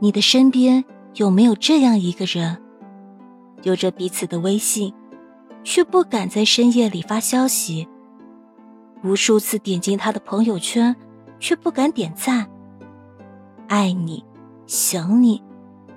[0.00, 2.60] 你的身边有没有这样一个人，
[3.62, 4.92] 有着彼此的微信，
[5.62, 7.88] 却不敢在深夜里发消息？
[9.02, 10.94] 无数次点进他的朋友圈，
[11.38, 12.48] 却不敢点赞。
[13.68, 14.24] 爱你，
[14.66, 15.42] 想你，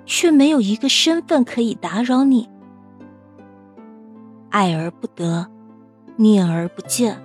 [0.06, 2.48] 却没有一个身份可以打扰你。
[4.50, 5.46] 爱而不得，
[6.16, 7.20] 念而不见，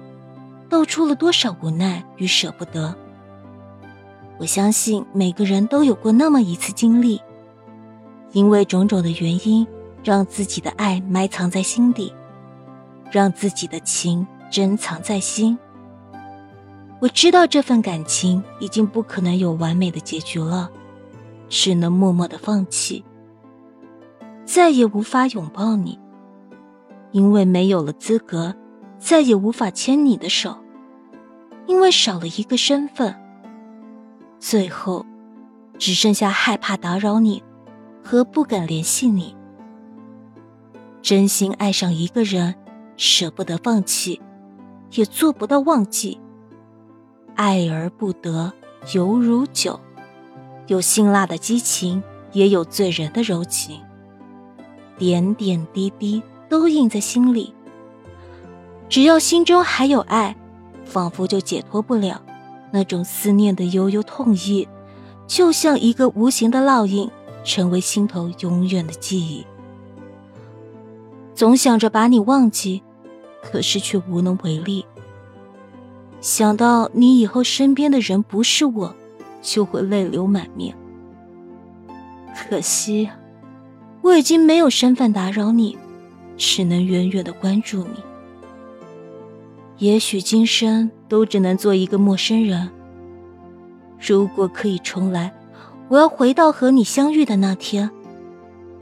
[0.68, 2.94] 道出了多少无奈与舍不得。
[4.40, 7.22] 我相信每个人都有过那么一次经历，
[8.32, 9.66] 因为种种的原因，
[10.04, 12.12] 让自己的爱埋藏在心底，
[13.12, 15.58] 让自己的情珍藏在心。
[17.00, 20.70] 我知道这份感情已经不可能有完美的结局了，
[21.48, 23.04] 只能默默的放弃，
[24.46, 26.00] 再也无法拥抱你，
[27.12, 28.56] 因为没有了资格，
[28.98, 30.58] 再也无法牵你的手，
[31.68, 33.16] 因为少了一个身份。
[34.46, 35.06] 最后，
[35.80, 37.42] 只剩下害怕打扰你，
[38.04, 39.34] 和不敢联系你。
[41.02, 42.54] 真心爱上一个人，
[42.98, 44.22] 舍不得放弃，
[44.92, 46.20] 也做不到忘记。
[47.36, 48.52] 爱而不得，
[48.94, 49.80] 犹如酒，
[50.68, 53.80] 有辛辣的激情，也有醉人的柔情。
[54.98, 57.56] 点点滴滴都印在心里。
[58.90, 60.36] 只要心中还有爱，
[60.84, 62.22] 仿佛就解脱不了。
[62.76, 64.68] 那种思念的悠悠痛意，
[65.28, 67.08] 就像一个无形的烙印，
[67.44, 69.46] 成为心头永远的记忆。
[71.36, 72.82] 总想着把你忘记，
[73.44, 74.84] 可是却无能为力。
[76.20, 78.96] 想到你以后身边的人不是我，
[79.44, 80.76] 就会泪流满面。
[82.36, 83.08] 可惜，
[84.02, 85.78] 我已经没有身份打扰你，
[86.38, 88.13] 只能远远的关注你。
[89.84, 92.72] 也许今生都只能做一个陌生人。
[94.00, 95.30] 如果可以重来，
[95.90, 97.92] 我要回到和你相遇的那天，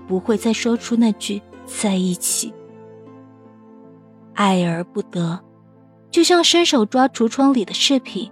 [0.07, 2.53] 不会再说出那句在一起。
[4.35, 5.39] 爱而不得，
[6.12, 8.31] 就像伸手抓橱窗里的饰品，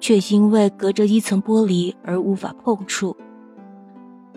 [0.00, 3.14] 却因为隔着一层玻璃而无法碰触。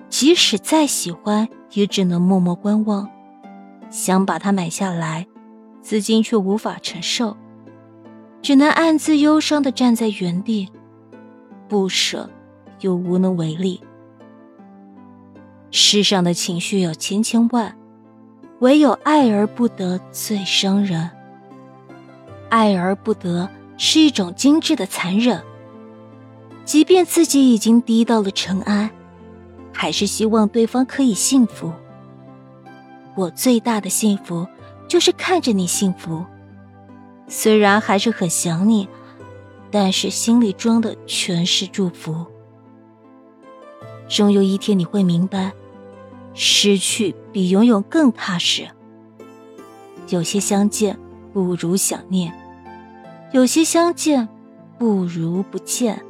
[0.09, 3.07] 即使再喜欢，也只能默默观望，
[3.89, 5.25] 想把它买下来。
[5.85, 7.37] 资金却无法承受，
[8.41, 10.67] 只能暗自忧伤的站在原地，
[11.69, 12.27] 不舍
[12.79, 13.79] 又无能为力。
[15.69, 17.77] 世上的情绪有千千万，
[18.61, 21.07] 唯有爱而不得最伤人。
[22.49, 23.47] 爱而不得
[23.77, 25.39] 是一种精致的残忍，
[26.63, 28.89] 即便自己已经低到了尘埃，
[29.71, 31.71] 还是希望对方可以幸福。
[33.15, 34.47] 我最大的幸福。
[34.95, 36.23] 就是看着你幸福，
[37.27, 38.87] 虽然还是很想你，
[39.69, 42.25] 但是心里装的全是祝福。
[44.07, 45.51] 终有一天你会明白，
[46.33, 48.69] 失去比拥有更踏实。
[50.07, 50.97] 有些相见
[51.33, 52.33] 不如想念，
[53.33, 54.29] 有些相见
[54.79, 56.01] 不如不见。